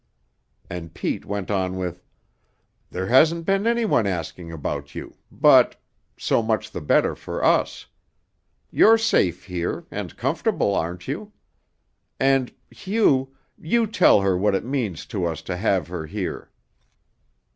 And 0.67 0.95
Pete 0.95 1.25
went 1.25 1.51
on 1.51 1.77
with: 1.77 2.03
"There 2.89 3.05
hasn't 3.05 3.45
been 3.45 3.67
anyone 3.67 4.07
asking 4.07 4.51
about 4.51 4.95
you, 4.95 5.15
but 5.31 5.79
so 6.17 6.41
much 6.41 6.71
the 6.71 6.81
better 6.81 7.15
for 7.15 7.43
us. 7.45 7.85
You're 8.71 8.97
safe 8.97 9.45
here, 9.45 9.85
and 9.91 10.17
comfortable, 10.17 10.73
aren't 10.73 11.07
you? 11.07 11.33
And 12.19 12.51
Hugh, 12.71 13.35
you 13.59 13.85
tell 13.85 14.21
her 14.21 14.35
what 14.35 14.55
it 14.55 14.65
means 14.65 15.05
to 15.05 15.25
us 15.25 15.43
to 15.43 15.55
have 15.55 15.87
her 15.89 16.07
here." 16.07 16.49